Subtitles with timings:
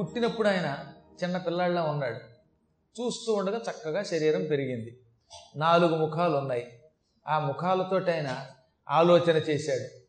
[0.00, 0.78] పుట్టినప్పుడు ఆయన
[1.24, 2.16] చిన్న పిల్లాడిలా ఉన్నాడు.
[3.00, 5.00] చూస్తూ ఉండగా చక్కగా శరీరం పెరిగింది.
[5.56, 6.80] నాలుగు ముఖాలు ఉన్నాయి.
[7.28, 8.46] ఆ ముఖాలతో ఆయన
[8.90, 10.00] ఆలోచన చేశాడు.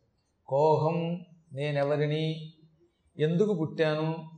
[0.46, 2.52] కోహం నేనెవరిని?
[3.18, 4.30] ఎందుకు పుట్టాను?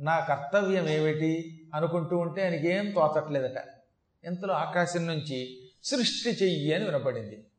[0.00, 1.60] నా కర్తవ్యం ఏమిటి?
[1.74, 3.64] అనుకుంటూ ఉంటే ఆయనకి ఏం తోచట్లేదట.
[4.24, 7.49] ఇంతలో ఆకాశం నుంచి సృష్టి చెయ్యి అని వినపడింది.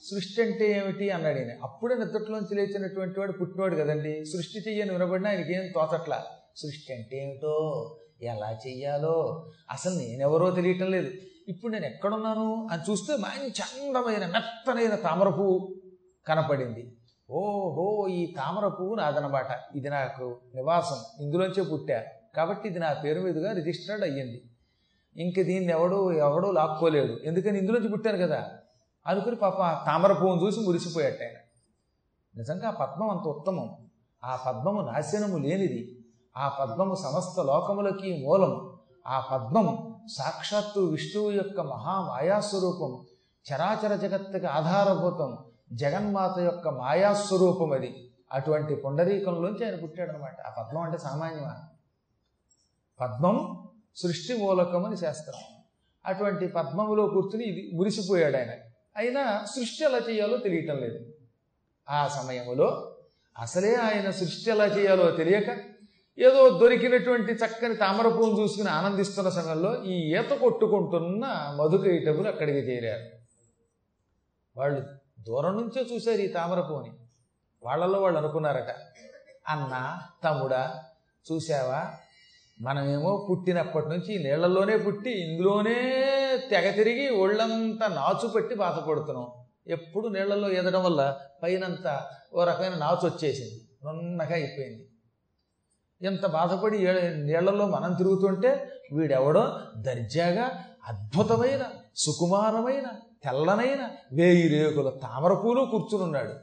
[0.00, 4.24] సృష్టి అంటే ఏమిటి అన్నాడు ఆయన అప్పుడే నిద్రలోంచి లేచినటువంటి వాడు పుట్టినవాడు కదండి.
[4.24, 6.24] సృష్టి చెయ్యని వినబడినా ఆయనకి ఏం తోచట్లా?
[6.56, 7.96] సృష్టి అంటే ఏమిటో?
[8.22, 9.46] ఎలా చెయ్యాలో?
[9.70, 11.10] అసలు నేనెవరో తెలియటం లేదు.
[11.48, 12.68] ఇప్పుడు నేను ఎక్కడున్నాను?
[12.72, 15.74] అని చూస్తే మంచి అందమైన మెత్తనైన తామర పువ్వు
[16.26, 16.96] కనపడింది.
[17.30, 19.46] ఓహో ఈ తామర పువ్వు నాదనమాట.
[19.76, 21.24] ఇది నాకు నివాసం.
[21.24, 22.04] ఇందులోంచే పుట్టా.
[22.36, 24.42] కాబట్టి ఇది నా పేరు మీదుగా రిజిస్టర్డ్ అయ్యింది.
[25.16, 28.50] ఇంక దీన్ని ఎవడో ఎవడో లాక్కోలేడు ఎందుకని ఇందులోంచి పుట్టాను కదా?
[29.06, 31.38] అనుకుని పాప ఆ తామర పువ్వును చూసి మురిసిపోయాట ఆయన.
[32.36, 33.76] నిజంగా ఆ పద్మం అంత ఉత్తమం.
[34.24, 36.04] ఆ పద్మము నాశనము లేనిది.
[36.36, 38.72] ఆ పద్మము సమస్త లోకములకి మూలం.
[39.06, 43.06] ఆ పద్మం సాక్షాత్తు విష్ణువు యొక్క మహామాయాస్వరూపం.
[43.52, 45.38] చరాచర జగత్తుకి ఆధారభూతం.
[45.72, 48.10] జగన్మాత యొక్క మాయాస్వరూపం అది.
[48.32, 50.40] అటువంటి పుండరీకంలోంచి ఆయన పుట్టాడనమాట.
[50.40, 51.56] ఆ పద్మం అంటే సామాన్యమా?
[53.00, 55.40] పద్మం సృష్టి మూలకం అని శాస్త్రం.
[56.06, 58.65] అటువంటి పద్మములో కూర్చుని ఇది మురిసిపోయాడు ఆయన.
[58.96, 61.06] అయినా సృష్టి ఎలా చేయాలో తెలియటం లేదు.
[61.90, 62.96] ఆ సమయంలో
[63.38, 65.48] అసలే ఆయన సృష్టి ఎలా చేయాలో తెలియక
[66.18, 73.04] ఏదో దొరికినటువంటి చక్కని తామర పువ్వును చూసుకుని ఆనందిస్తున్న సమయంలో ఈ ఈత కొట్టుకుంటున్న మధుకైటములు అక్కడికి చేరారు.
[74.56, 74.82] వాళ్ళు
[75.20, 76.92] దూరం నుంచే చూశారు ఈ తామర పువ్వుని.
[77.62, 78.70] వాళ్ళల్లో వాళ్ళు అనుకున్నారట
[79.48, 80.84] అన్న తమ్ముడా
[81.32, 81.94] చూసావా
[82.60, 85.74] మనమేమో పుట్టినప్పటి నుంచి నీళ్ళలోనే పుట్టి ఇందులోనే
[86.50, 89.26] తెగ తిరిగి ఒళ్ళంతా నాచు పెట్టి బాధపడుతున్నాం.
[89.66, 93.68] ఎప్పుడు నీళ్ళలో ఎదడం వల్ల పైనంతా ఓ రకమైన నాచు వచ్చేసింది.
[93.84, 94.88] నున్నగా అయిపోయింది.
[96.02, 96.78] ఎంత బాధపడి
[97.22, 101.64] నీళ్ళలో మనం తిరుగుతుంటే వీడెవడో దర్జాగా అద్భుతమైన
[101.96, 102.88] సుకుమారమైన
[103.24, 106.34] తెల్లనైన వేయి రేకుల తామరపూలు కూర్చునున్నాడు.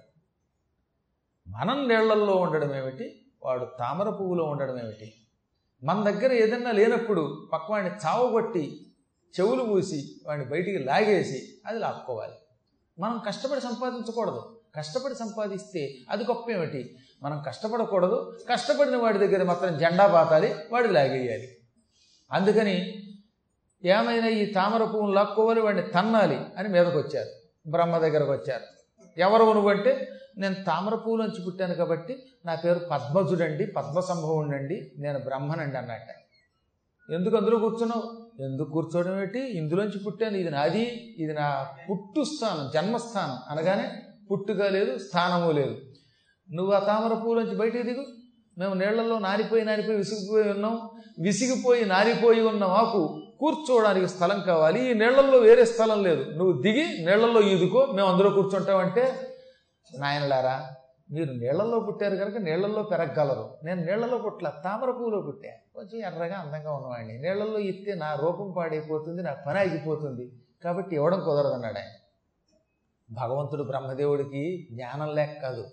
[1.48, 5.14] మనం నీళ్ళల్లో ఉండడం ఏమిటి వాడు తామర పువ్వులో ఉండడం ఏమిటి
[5.84, 8.92] మన దగ్గర ఏదన్నా లేనప్పుడు పక్కవాడిని చావగొట్టి
[9.40, 12.34] చెవులు పూసి వాడిని బయటికి లాగేసి అది లాక్కోవాలి.
[13.00, 14.60] మనం కష్టపడి సంపాదించకూడదు.
[14.76, 16.96] కష్టపడి సంపాదిస్తే అది గొప్ప ఏమిటి?
[17.24, 18.40] మనం కష్టపడకూడదు.
[18.50, 21.58] కష్టపడిన వాడి దగ్గర మాత్రం జెండా పాతాలి వాడు లాగేయాలి.
[22.32, 23.04] అందుకని
[23.86, 27.30] ఏమైనా ఈ తామర పువ్వును లాక్కోవాలి వాడిని తన్నాలి అని మీదకు వచ్చారు
[27.70, 28.64] బ్రహ్మ దగ్గరకు వచ్చారు
[29.18, 36.10] ఎవరు నువ్వంటే నేను తామర పువ్వులోంచి పుట్టాను కాబట్టి నా పేరు పద్మజుడండి పద్మసంభవుడండి నేను బ్రహ్మనండి అన్నట్ట.
[37.14, 38.04] ఎందుకు అందులో కూర్చున్నావు?
[38.44, 39.40] ఎందుకు కూర్చోవడం ఏంటి?
[39.40, 43.38] ఇందులోంచి పుట్టాను ఇది నాది ఇది నా పుట్టు స్థానం జన్మస్థానం.
[43.50, 43.92] అనగానే
[44.32, 45.76] పుట్టుక లేదు స్థానము లేదు.
[46.52, 48.06] నువ్వు ఆ తామర పువ్వులోంచి బయటికి దిగు.
[48.58, 50.90] మేము నీళ్ళలో నారిపోయి నారిపోయి విసిగిపోయి ఉన్నాం.
[51.20, 54.90] విసిగిపోయి నారిపోయి ఉన్న మాకు కూర్చోవడానికి స్థలం కావాలి.
[54.90, 56.32] ఈ నీళ్ళలో వేరే స్థలం లేదు.
[56.32, 59.30] నువ్వు దిగి నీళ్ళలో ఈదుకో మేము అందులో కూర్చుంటామంటే
[60.00, 60.76] నాయనలారా
[61.12, 63.58] మీరు నీళ్ళలో పుట్టారు కనుక నీళ్ళలో పెరగగలరు.
[63.64, 65.50] నేను నీళ్ళలో పుట్ల తామర పువ్వులో పుట్టా.
[65.76, 67.22] కొంచెం ఎర్రగా అందంగా ఉన్నవాడిని.
[67.22, 70.32] నీళ్ళలో ఇస్తే నా రూపం పాడైపోతుంది నా పని ఆగిపోతుంది.
[70.64, 71.88] కాబట్టి ఇవ్వడం కుదరదన్నాడు ఆయన.
[73.12, 75.66] భగవంతుడు బ్రహ్మదేవుడికి జ్ఞానం లేక కాదు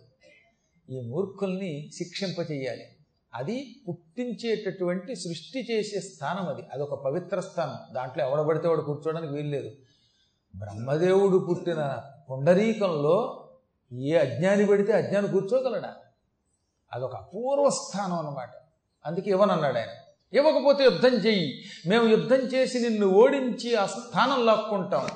[0.90, 2.84] ఈ మూర్ఖుల్ని శిక్షింపచేయాలి.
[3.34, 6.62] అది పుట్టించేటటువంటి సృష్టి చేసే స్థానం అది.
[6.72, 7.94] అదొక పవిత్ర స్థానం.
[7.94, 9.70] దాంట్లో ఎవడబడితే వాడు కూర్చోవడానికి వీల్లేదు.
[10.56, 11.98] బ్రహ్మదేవుడు పుట్టిన
[12.30, 13.46] పుండరీకంలో
[13.92, 15.94] ఏ అజ్ఞాని పడితే అజ్ఞాని కూర్చోగలడా?
[16.92, 18.50] అదొక అపూర్వ స్థానం అన్నమాట.
[19.06, 19.88] అందుకే ఇవ్వనన్నాడు ఆయన.
[20.32, 21.64] ఇవ్వకపోతే యుద్ధం చెయ్యి.
[21.86, 25.08] మేము యుద్ధం చేసి నిన్ను ఓడించి ఆ స్థానం లాక్కుంటాం.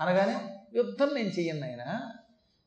[0.00, 0.36] అనగానే
[0.74, 2.00] యుద్ధం నేను చెయ్యను ఆయన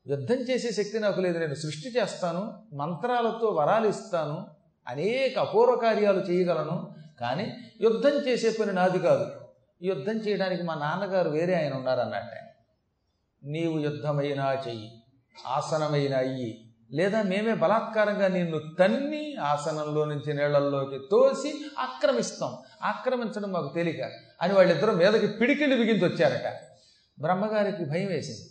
[0.07, 1.37] యుద్ధం చేసే శక్తి నాకు లేదు.
[1.37, 4.47] నేను సృష్టి చేస్తాను మంత్రాలతో వరాలు ఇస్తాను
[4.87, 6.95] అనేక అపూర్వ కార్యాలు చేయగలను.
[7.19, 9.31] కానీ యుద్ధం చేసే పని నాది కాదు.
[9.81, 12.35] యుద్ధం చేయడానికి మా నాన్నగారు వేరే ఆయన ఉన్నారన్నట్టు.
[13.47, 14.94] నీవు యుద్ధమైనా చెయ్యి.
[15.47, 22.57] ఆసనమైన అయ్యి లేదా మేమే బలాత్కారంగా నిన్ను తన్ని ఆసనంలో నుంచి నీళ్ళల్లోకి తోసి ఆక్రమిస్తాం.
[22.83, 24.11] ఆక్రమించడం మాకు తేలిక.
[24.41, 26.53] అని వాళ్ళిద్దరూ మీదకి పిడికిళ్ళు బిగించి వచ్చారట.
[27.21, 28.49] బ్రహ్మగారికి భయం వేసింది.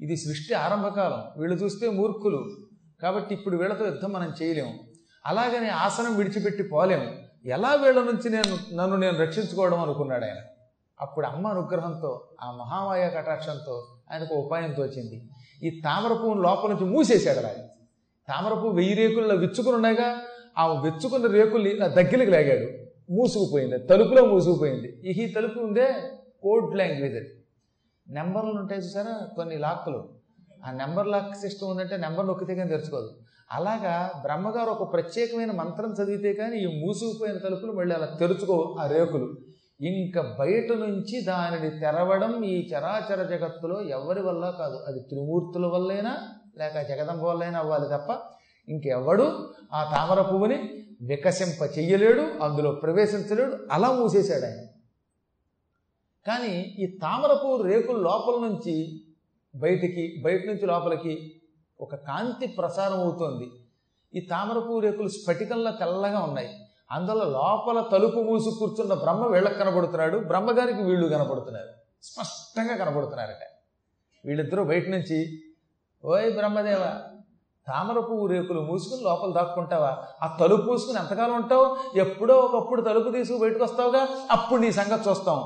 [0.00, 1.40] ఇది సృష్టి ఆరంభకాలం.
[1.40, 2.56] వీళ్ళు చూస్తే మూర్ఖులు.
[3.02, 4.74] కాబట్టి ఇప్పుడు వీళ్ళతో యుద్ధం మనం చేయలేము
[5.26, 7.12] అలాగని ఆసనం విడిచిపెట్టి పోలేము
[7.44, 10.36] ఎలా వీళ్ళ నుంచి నేను నన్ను నేను రక్షించుకోవడం అనుకున్నాడు ఆయన
[11.00, 15.28] అప్పుడు అమ్మ అనుగ్రహంతో ఆ మహామాయ కటాక్షంతో ఆయనకు ఉపాయం తోచింది.
[15.62, 17.66] ఈ తామరపువ్వును లోపల నుంచి మూసేశాడు ఆయన.
[18.28, 20.16] తామర వెయ్యి రేకుల్లో విచ్చుకుని ఉండగా
[20.58, 22.84] ఆ విచ్చుకున్న రేకుల్ని నా దగ్గరికి లాగాడు.
[23.12, 23.78] మూసుకుపోయింది.
[23.78, 25.10] తలుపులో మూసుకుపోయింది.
[25.10, 25.94] ఇక ఈ తలుపు ఉందే
[26.42, 27.30] కోడ్ లాంగ్వేజ్ అది.
[28.08, 29.26] నెంబర్లు ఉంటాయి చూసారా?
[29.36, 30.08] కొన్ని లాక్లు.
[30.66, 33.10] ఆ నెంబర్ లాక్ సిస్టమ్ ఉందంటే నెంబర్ నొక్కితే కానీ తెరుచుకోదు.
[33.52, 39.36] అలాగా బ్రహ్మగారు ఒక ప్రత్యేకమైన మంత్రం చదివితే కానీ ఈ మూసుకుపోయిన తలుపులు మళ్ళీ అలా తెరుచుకో ఆ రేకులు.
[39.80, 44.76] ఇంకా బయట నుంచి దానిని తెరవడం ఈ చరాచర జగత్తులో ఎవరి వల్ల కాదు.
[44.76, 46.18] అది త్రిమూర్తుల వల్లైనా
[46.58, 48.18] లేక జగదంబ వల్లైనా అవ్వాలి తప్ప
[48.68, 54.66] ఇంకెవడు ఆ తామర పువ్వుని వికసింప చెయ్యలేడు అందులో ప్రవేశించలేడు అలా మూసేశాడు ఆయన.
[56.26, 59.04] కానీ ఈ తామర పువ్వు రేకుల లోపల నుంచి
[59.56, 61.40] బయటికి బయట నుంచి లోపలికి
[61.80, 63.50] ఒక కాంతి ప్రసారం అవుతోంది.
[64.14, 66.48] ఈ తామర పువ్వు రేకులు స్ఫటికంలో తెల్లగా ఉన్నాయి.
[66.90, 70.18] అందులో లోపల తలుపు మూసి కూర్చున్న బ్రహ్మ వీళ్ళకి కనబడుతున్నాడు.
[70.18, 71.68] బ్రహ్మగారికి వీళ్ళు కనబడుతున్నారు.
[72.02, 73.44] స్పష్టంగా కనబడుతున్నారట.
[74.24, 75.42] వీళ్ళిద్దరూ బయట నుంచి
[76.04, 76.96] ఓయ్ బ్రహ్మదేవ
[77.68, 80.06] తామర పువ్వు రేకులు మూసుకుని లోపల దాక్కుంటావా?
[80.22, 81.76] ఆ తలుపు మూసుకుని ఎంతకాలం ఉంటావు?
[81.98, 84.08] ఎప్పుడో ఒకప్పుడు తలుపు తీసుకు బయటకు వస్తావుగా?
[84.30, 85.44] అప్పుడు నీ సంగతి చూస్తాం.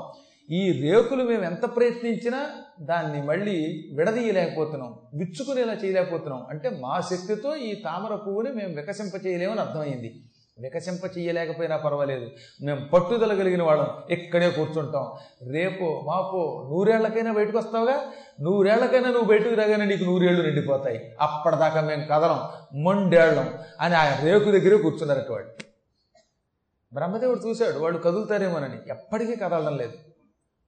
[0.50, 2.50] ఈ రేకులు మేము ఎంత ప్రయత్నించినా
[2.80, 4.98] దాన్ని మళ్ళీ విడదీయలేకపోతున్నాం.
[5.14, 6.46] విచ్చుకునేలా చేయలేకపోతున్నాం.
[6.48, 10.27] అంటే మా శక్తితో ఈ తామర పువ్వుని మేము వికసింప చేయలేమని అర్థమైంది.
[10.58, 12.30] వికసింప చేయలేకపోయినా పర్వాలేదు.
[12.62, 14.02] మేము పట్టుదల కలిగిన వాళ్ళం.
[14.10, 15.12] ఇక్కడే కూర్చుంటాం.
[15.52, 21.16] రేపు మాపో నూరేళ్ళకైనా బయటకు వస్తావుగా నూరేళ్ళకైనా నువ్వు బయటకు రాగానే నీకు నూరేళ్ళు నిండిపోతాయి.
[21.20, 22.48] అప్పటిదాకా మేము కదలం
[22.82, 25.48] మొండేళ్ళం అని ఆ రేకు దగ్గరే కూర్చున్నారట వాడు
[26.94, 27.78] బ్రహ్మదేవుడు చూశాడు.
[27.78, 28.78] వాళ్ళు కదులుతారేమోనని.
[28.86, 29.92] ఎప్పటికీ కదలడం లేదు.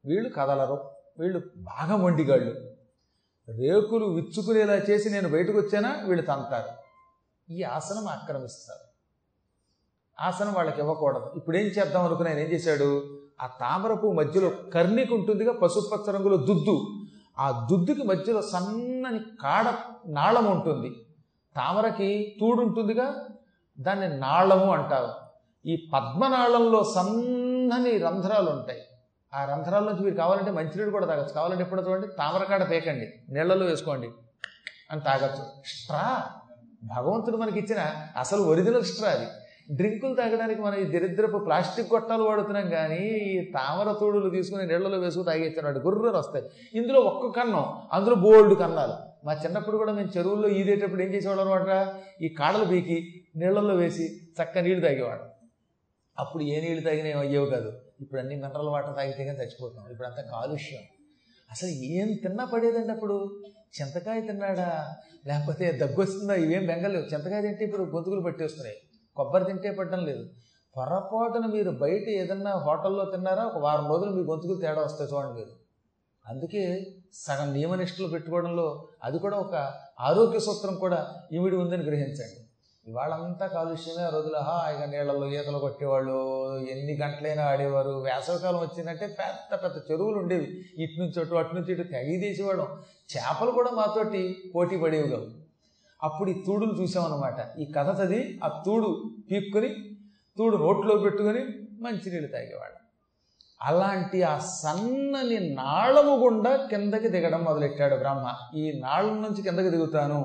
[0.04, 0.90] వీళ్ళు కదలరు.
[1.18, 2.50] వీళ్ళు బాగా మొండిగాళ్ళు.
[3.48, 6.90] రేకులు విచ్చుకునేలా చేసి నేను బయటకు వచ్చానా వీళ్ళు తంతారు.
[7.52, 8.89] ఈ ఆసనం ఆక్రమిస్తారు.
[10.20, 11.32] ఆసనం వాళ్ళకి ఇవ్వకూడదు.
[11.36, 13.18] ఇప్పుడు ఏం చేద్దాం అనుకుని ఆయన ఏం చేశాడు?
[13.42, 16.86] ఆ తామరపు మధ్యలో కర్ణికి ఉంటుందిగా పసుపచ్చ రంగులో దుద్దు.
[17.38, 19.74] ఆ దుద్దుకి మధ్యలో సన్నని కాడ
[20.06, 21.06] నాళం ఉంటుంది.
[21.56, 23.26] తామరకి తూడు ఉంటుందిగా
[23.80, 25.08] దాన్ని నాళము అంటారు.
[25.68, 28.80] ఈ పద్మనాళంలో సన్నని రంధ్రాలు ఉంటాయి.
[29.34, 31.32] ఆ రంధ్రాల నుంచి మీరు కావాలంటే మంచినీళ్ళు కూడా తాగొచ్చు.
[31.32, 34.10] కావాలంటే ఎప్పుడు చూడండి తామరకాడ పేకండి నీళ్ళలో వేసుకోండి.
[34.90, 35.44] అని తాగొచ్చు.
[35.66, 36.24] స్ట్రా.
[36.84, 37.84] భగవంతుడు మనకి ఇచ్చిన
[38.16, 39.26] అసలు ఒరిజినల్ స్ట్రా అది.
[39.70, 45.26] డ్రింకులు తాగడానికి మనం ఈ దరిద్రపు ప్లాస్టిక్ గొట్టాలు వాడుతున్నాం కానీ ఈ తామర తోడులు తీసుకుని నీళ్ళలో వేసుకుని
[45.26, 46.44] తాగేస్తున్నాడు గుర్రలు వస్తాయి.
[46.74, 49.26] ఇందులో ఒక్క కన్నం అందులో బోల్డ్ కన్నాలు.
[49.26, 51.94] మా చిన్నప్పుడు కూడా మేము చెరువుల్లో ఈదేటప్పుడు ఏం చేసేవాళ్ళం అనమాట?
[52.22, 55.24] ఈ కాడలు పీకి నీళ్ళలో వేసి చక్క నీళ్ళు తాగేవాడు
[56.18, 57.72] అప్పుడు ఏ నీళ్ళు తాగినా అయ్యేవి కాదు.
[58.00, 60.82] ఇప్పుడు అన్ని మినరల్ వాటర్ తాగితే కానీ చచ్చిపోతున్నాం ఇప్పుడు అంతా కాలుష్యం.
[61.50, 63.40] అసలు ఏం తిన్నా పడేదండి అప్పుడు?
[63.80, 64.88] చింతకాయ తిన్నాడా?
[65.26, 67.04] లేకపోతే దగ్గు వస్తుందా ఇవేం బెంగలేవు.
[67.14, 68.76] చింతకాయ తింటే ఇప్పుడు గొంతుకులు పట్టేస్తున్నాయి.
[69.16, 70.24] కొబ్బరి తింటే పట్టడం లేదు.
[70.76, 73.44] పొరపాటున మీరు బయట ఏదన్నా హోటల్లో తిన్నారా?
[73.44, 75.50] ఒక వారం రోజులు మీ గొంతుకు తేడా వస్తాయి చూడండి మీరు.
[76.28, 82.36] అందుకే సగం నియమనిష్టలు పెట్టుకోవడంలో అది కూడా ఒక ఆరోగ్య సూత్రం కూడా ఇమిడి ఉందని గ్రహించండి.
[82.86, 86.14] ఇవాళంతా కాలుష్యమే ఆ రోజులు హాయిగా నీళ్ళలో ఈతలు కొట్టేవాళ్ళు
[86.58, 90.64] ఎన్ని గంటలైనా ఆడేవారు వేసవికాలం వచ్చిందంటే పెద్ద పెద్ద చెరువులు ఉండేవి.
[90.78, 92.62] ఇటు నుంచి అటు అటు నుంచి ఇటు తెగి తీసేవాడు
[93.12, 95.39] చేపలు కూడా మాతోటి పోటీ పడేవి కావు.
[96.02, 97.38] అప్పుడు ఈ తూడును చూసామన్నమాట.
[97.58, 98.88] ఈ కథ చదివి ఆ తూడు
[99.30, 99.70] పీక్కుని
[100.38, 101.42] తూడు నోట్లో పెట్టుకొని
[101.82, 102.78] మంచినీళ్ళు తాగేవాడు
[103.68, 108.26] అలాంటి ఆ సన్నని నాళము గుండా కిందకి దిగడం మొదలెట్టాడు బ్రహ్మ.
[108.54, 110.20] ఈ నాళం నుంచి కిందకి దిగుతాను.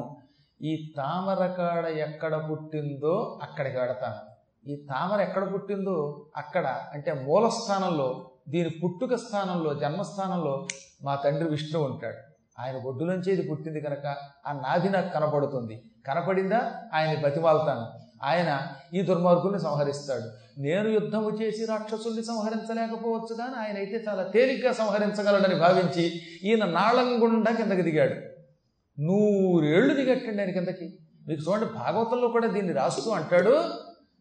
[0.62, 4.22] ఈ తామర కాడ ఎక్కడ పుట్టిందో అక్కడికి వెడతాను.
[4.72, 5.98] ఈ తామర ఎక్కడ పుట్టిందో
[6.38, 8.08] అక్కడ అంటే మూల స్థానంలో
[8.50, 10.68] దీని పుట్టుక స్థానంలో జన్మస్థానంలో
[11.04, 12.22] మా తండ్రి విష్ణు ఉంటాడు.
[12.60, 14.06] ఆయన ఒడ్డులోంచి ఇది పుట్టింది కనుక
[14.48, 15.84] ఆ నాది నాకు కనపడుతుంది.
[16.08, 16.84] కనపడిందా?
[16.94, 18.06] ఆయన బతిమాలుతాను.
[18.24, 20.46] ఆయన ఈ దుర్మార్గుల్ని సంహరిస్తాడు.
[20.62, 27.52] నేను యుద్ధము చేసి రాక్షసుల్ని సంహరించలేకపోవచ్చు కానీ ఆయన అయితే చాలా తేలిగ్గా సంహరించగలడని భావించి ఈయన నాళం గుండా
[27.52, 28.14] కిందకి దిగాడు.
[29.02, 31.00] నూరేళ్ళు దిగట్టండి ఆయన కిందకి.
[31.28, 33.64] మీకు చూడండి భాగవతంలో కూడా దీన్ని రాస్తూ అంటాడు.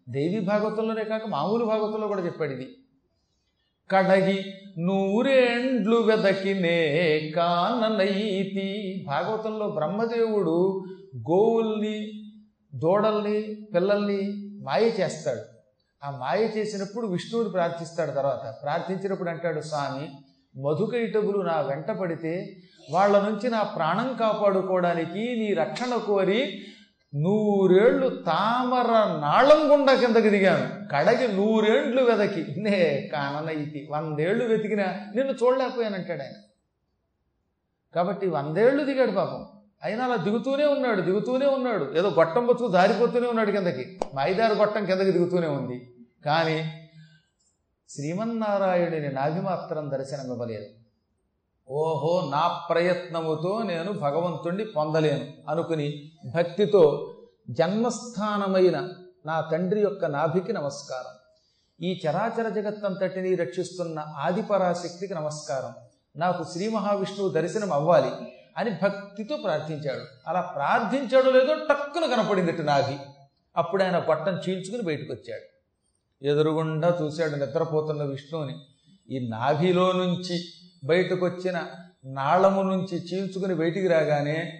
[0.08, 2.76] దేవి భాగవతంలోనే కాక మామూలు భాగవతంలో కూడా చెప్పాడు ఇది.
[3.90, 9.04] కడగి నూరేండ్లు వెదకినే కాననైతి.
[9.06, 10.84] భాగవతంలో బ్రహ్మదేవుడు
[11.16, 12.12] గోవుల్ని
[12.74, 15.40] దూడల్ని పిల్లల్ని మాయ చేస్తాడు.
[16.06, 18.54] ఆ మాయ చేసినప్పుడు విష్ణువుని ప్రార్థిస్తాడు తర్వాత.
[18.62, 20.08] ప్రార్థించినప్పుడు అంటాడు స్వామి
[20.60, 22.56] మధుకైటగులు నా వెంట పడితే
[22.90, 26.64] వాళ్ళ నుంచి నా ప్రాణం కాపాడుకోవడానికి నీ రక్షణ కోరి
[27.16, 28.86] నూరేళ్ళు తామర
[29.20, 30.88] నాళం గుండా కిందకి దిగాను.
[30.92, 32.60] కడగి నూరేండ్లు వెదకి.
[32.60, 34.84] నే కాననైతి వందేళ్ళు వెతికినా
[35.16, 36.32] నిన్ను చూడలేకపోయానంటాడు ఆయన.
[37.94, 39.46] కాబట్టి వందేళ్ళు దిగాడు పాపం.
[39.82, 41.94] అయినా అలా దిగుతూనే ఉన్నాడు దిగుతూనే ఉన్నాడు.
[41.96, 44.00] ఏదో గొట్టం బతుకు దారిపోతూనే ఉన్నాడు కిందకి.
[44.16, 45.94] మైదారు గొట్టం కిందకి దిగుతూనే ఉంది.
[46.24, 46.88] కానీ
[47.88, 50.66] శ్రీమన్నారాయణుని నాభిమాత్రం దర్శనం ఇవ్వలేదు
[51.70, 57.14] ఓహో నా ప్రయత్నముతో నేను భగవంతుణ్ణి పొందలేను అనుకుని భక్తితో
[57.50, 58.88] జన్మస్థానమైన
[59.26, 61.14] నా తండ్రి యొక్క నాభికి నమస్కారం.
[61.86, 65.72] ఈ చరాచర జగత్తంతటిని రక్షిస్తున్న ఆదిపరాశక్తికి నమస్కారం.
[66.16, 68.10] నాకు శ్రీ మహావిష్ణువు దర్శనం అవ్వాలి
[68.56, 70.04] అని భక్తితో ప్రార్థించాడు.
[70.28, 72.96] అలా ప్రార్థించాడు లేదో టక్కున కనపడింది నాభి.
[73.56, 75.46] అప్పుడు ఆయన పట్టం చీల్చుకుని బయటకు వచ్చాడు
[76.26, 78.54] ఎదురుగుండా చూశాడు నిద్రపోతున్న విష్ణువుని.
[79.10, 80.40] ఈ నాభిలో నుంచి
[80.84, 81.58] బయటకు వచ్చిన
[82.04, 84.52] నాళము నుంచి చీల్చుకుని బయటికి రాగానే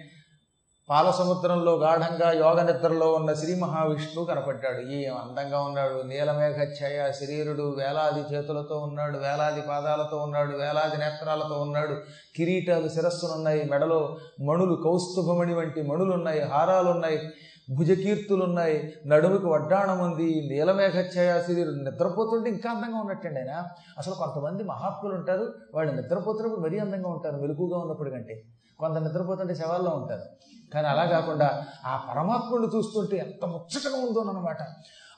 [0.89, 4.81] పాలసముద్రంలో గాఢంగా యోగ నిద్రలో ఉన్న శ్రీ మహావిష్ణువు కనపడ్డాడు.
[4.89, 6.07] ఈ అందంగా ఉన్నాడు.
[6.07, 11.95] నీలమేఘఛాయ శరీరుడు వేలాది చేతులతో ఉన్నాడు వేలాది పాదాలతో ఉన్నాడు వేలాది నేత్రాలతో ఉన్నాడు.
[12.35, 17.19] కిరీటాలు శిరస్సులున్నాయి మెడలో మణులు కౌస్తుభమణి వంటి మణులు ఉన్నాయి హారాలు ఉన్నాయి
[17.69, 18.93] భుజకీర్తులున్నాయి.
[19.05, 23.63] నడుముకి వడ్డాణం ఉంది నీలమేఘఛాయ శరీరుడు నిద్రపోతుంటే ఇంకా అందంగా ఉన్నట్టండి ఆయన.
[23.97, 28.43] అసలు కొంతమంది మహాత్ములు ఉంటారు వాళ్ళు నిద్రపోతున్నప్పుడు మరీ అందంగా ఉంటారు మెలుకుగా ఉన్నప్పుడు కంటే.
[28.79, 30.21] కొంత నిద్రపోతుంటే శవాల్లో ఉంటారు.
[30.73, 34.57] కానీ అలా కాకుండా ఆ పరమాత్ముడిని చూస్తుంటే ఎంత ముచ్చటగా ఉందోనమాట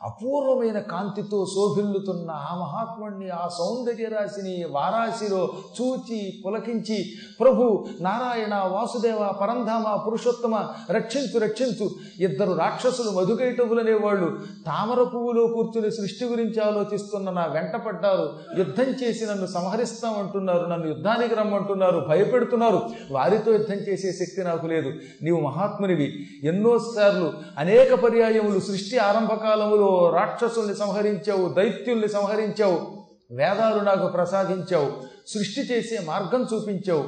[0.03, 5.49] అపూర్వమైన కాంతితో శోభిల్లుతున్న ఆ మహాత్ముణ్ణి ఆ సౌందర్య రాశిని వారాశిలో
[5.81, 7.05] చూచి పులకించి
[7.39, 11.89] ప్రభు నారాయణ వాసుదేవ పరంధామ పురుషోత్తమ రక్షించు రక్షించు.
[12.19, 19.25] ఇద్దరు రాక్షసులు మధుకైటవులనే వాళ్ళు తామర పువ్వులో కూర్చుని సృష్టి గురించి ఆలోచిస్తున్న నా వెంట పడ్డారు యుద్ధం చేసి
[19.25, 20.65] నన్ను సంహరిస్తామంటున్నారు.
[20.65, 22.05] నన్ను యుద్ధానికి రమ్మంటున్నారు.
[22.09, 22.81] భయపెడుతున్నారు.
[23.11, 24.93] వారితో యుద్ధం చేసే శక్తి నాకు లేదు.
[25.21, 26.27] నీవు మహాత్మునివి.
[26.43, 34.91] ఎన్నోసార్లు అనేక పర్యాయములు సృష్టి ఆరంభకాలములో రాక్షసుల్ని సంహరించావు దైత్యుల్ని సంహరించావు వేదాలు నాకు ప్రసాదించావు
[35.27, 37.05] సృష్టి చేసే మార్గం చూపించావు.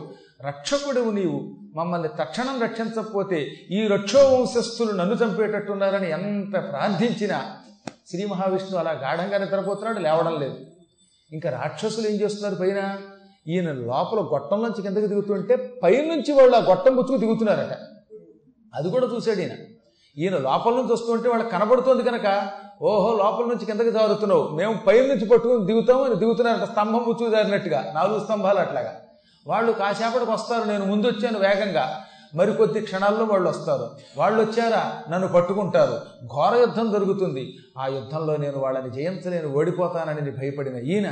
[0.48, 1.55] రక్షకుడువు నీవు.
[1.75, 7.57] మమ్మల్ని తక్షణం రక్షించకపోతే ఈ రక్షోవంశస్థులు నన్ను చంపేటట్టున్నారని ఎంత ప్రార్థించినా
[8.07, 10.55] శ్రీ మహావిష్ణు అలా గాఢంగా నిద్రపోతున్నాడు లేవడం లేదు.
[11.31, 12.98] ఇంకా రాక్షసులు ఏం చేస్తున్నారు పైన?
[13.48, 17.77] ఈయన లోపల గొట్టంలోంచి కిందకి దిగుతుంటే పైనుంచి వాళ్ళు ఆ గొట్టం పుచ్చుకు దిగుతున్నారట.
[18.75, 19.51] అది కూడా చూశాడు ఈయన.
[20.20, 24.48] ఈయన లోపల నుంచి వస్తుంటే వాళ్ళకి కనబడుతోంది కనుక ఓహో లోపల నుంచి కిందకి జారుతున్నావు.
[24.48, 26.64] మేము పైన నుంచి పట్టుకుని దిగుతాము అని దిగుతున్నారంట.
[26.64, 29.02] స్తంభం పుచ్చుకు జారినట్టుగా నాలుగు స్తంభాలు అట్లాగా.
[29.48, 30.64] వాళ్ళు కాసేపటికి వస్తారు.
[30.64, 32.06] నేను ముందు వచ్చాను వేగంగా.
[32.36, 33.90] మరికొద్ది క్షణాల్లో వాళ్ళు వస్తారు.
[34.18, 35.04] వాళ్ళు వచ్చారా?
[35.10, 36.26] నన్ను పట్టుకుంటారు.
[36.26, 37.58] ఘోర యుద్ధం జరుగుతుంది.
[37.78, 41.06] ఆ యుద్ధంలో నేను వాళ్ళని జయించలేను ఓడిపోతానని భయపడిన ఈయన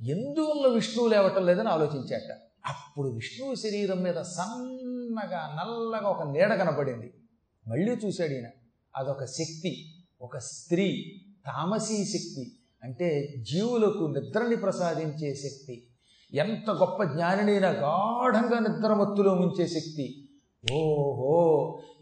[0.00, 2.36] ఎందువల్ల విష్ణువు లేవటం లేదని ఆలోచించాట.
[2.66, 7.14] అప్పుడు విష్ణువు శరీరం మీద సన్నగా నల్లగా ఒక నీడ కనపడింది.
[7.68, 8.46] మళ్ళీ చూశాడు ఈయన.
[8.96, 11.14] అదొక శక్తి ఒక స్త్రీ
[11.46, 12.52] తామసీ శక్తి
[12.84, 15.86] అంటే జీవులకు నిద్రని ప్రసాదించే శక్తి
[16.34, 20.28] ఎంత గొప్ప జ్ఞానినైనా గాఢంగా నిద్రమత్తులో ముంచే శక్తి.
[20.72, 21.36] ఓహో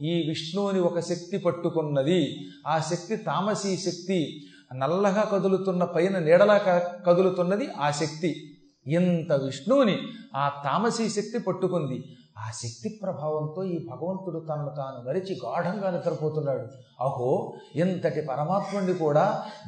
[0.03, 2.39] ఈ విష్ణువుని ఒక శక్తి పట్టుకున్నది.
[2.67, 6.59] ఆ శక్తి తామసీ శక్తి నల్లగా కదులుతున్న పైన నీడలా
[7.07, 8.59] కదులుతున్నది ఆ శక్తి.
[8.87, 9.99] ఇంత విష్ణువుని
[10.37, 12.17] ఆ తామసీ శక్తి పట్టుకుంది.
[12.43, 16.65] ఆ శక్తి ప్రభావంతో ఈ భగవంతుడు తనను తాను మరిచి గాఢంగా నిద్రపోతున్నాడు.
[17.01, 19.25] అహో ఇంతటి పరమాత్ముడిని కూడా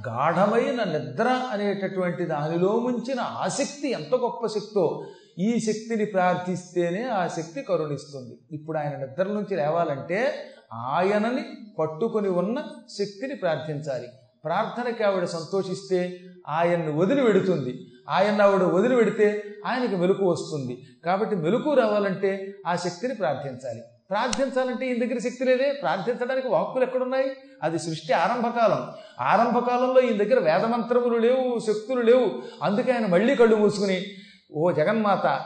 [0.08, 4.84] గాఢమైన నిద్ర అనేటటువంటి దానిలో ముంచిన ఆసక్తి ఎంత గొప్ప శక్తో
[5.38, 8.34] ఈ శక్తిని ప్రార్థిస్తేనే ఆ శక్తి కరుణిస్తుంది.
[8.52, 10.20] ఇప్పుడు ఆయన నిద్ర నుంచి లేవాలంటే
[10.72, 11.44] ఆయనని
[11.78, 12.58] పట్టుకొని ఉన్న
[12.98, 14.08] శక్తిని ప్రార్థించాలి.
[14.44, 17.86] ప్రార్థనకి ఆవిడ సంతోషిస్తే ఆయన్ని వదిలి వెడుతుంది.
[18.08, 20.86] ఆయన ఆవిడ వదిలి పెడితే ఆయనకి మెలకు వస్తుంది.
[21.04, 23.82] కాబట్టి మెలకు రావాలంటే ఆ శక్తిని ప్రార్థించాలి.
[24.10, 25.72] ప్రార్థించాలంటే ఈయన దగ్గర శక్తి లేదే.
[25.72, 27.30] ప్రార్థించడానికి వాక్కులు ఎక్కడున్నాయి?
[27.62, 28.88] అది సృష్టి ఆరంభకాలం.
[29.20, 32.42] ఆరంభకాలంలో ఈయన దగ్గర వేదమంత్రములు లేవు శక్తులు లేవు.
[32.62, 34.04] అందుకే ఆయన మళ్ళీ కళ్ళు మూసుకుని
[34.52, 35.40] ఓ జగన్మాత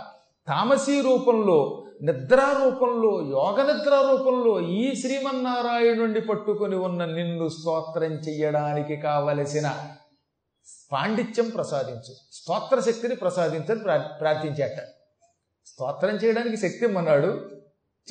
[0.49, 9.77] తామసీ రూపంలో నిద్రారూపంలో యోగ నిద్రారూపంలో ఈ శ్రీమన్నారాయణుణ్ణి పట్టుకొని ఉన్న నిన్ను స్తోత్రం చెయ్యడానికి కావలసిన
[10.93, 12.15] పాండిత్యం ప్రసాదించు.
[12.33, 14.81] స్తోత్ర శక్తిని ప్రసాదించని ప్రా ప్రార్థించాట.
[15.67, 17.51] స్తోత్రం చేయడానికి శక్తి ఇమ్మన్నాడు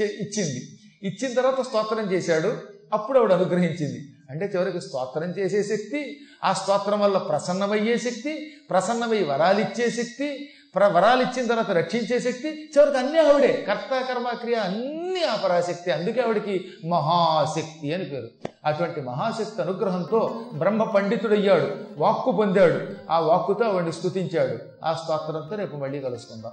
[0.01, 0.79] చే- ఇచ్చింది.
[1.03, 2.57] ఇచ్చిన తర్వాత స్తోత్రం చేశాడు
[2.93, 4.13] అప్పుడు ఆవిడ అనుగ్రహించింది.
[4.29, 11.47] అంటే చివరికి స్తోత్రం చేసే శక్తి ఆ స్తోత్రం వల్ల ప్రసన్నమయ్యే శక్తి ప్రసన్నమై వరాలిచ్చే శక్తి వరాలు ఇచ్చిన
[11.47, 13.65] తర్వాత రక్షించే శక్తి చివరికి అన్నీ ఆవిడే.
[13.67, 15.91] కర్త కర్మ క్రియ అన్నీ ఆ పరాశక్తి.
[15.91, 18.27] అందుకే ఆవిడికి మహాశక్తి అని పేరు.
[18.65, 21.67] అటువంటి మహాశక్తి అనుగ్రహంతో బ్రహ్మ పండితుడయ్యాడు.
[21.97, 22.81] వాక్కు పొందాడు.
[23.11, 24.57] ఆ వాక్కుతో ఆవిడ్ని స్తుతించాడు.
[24.83, 26.51] ఆ స్తోత్రంతో రేపు మళ్ళీ కలుసుకుందాం.